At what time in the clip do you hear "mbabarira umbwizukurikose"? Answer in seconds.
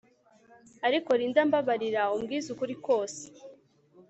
1.49-3.23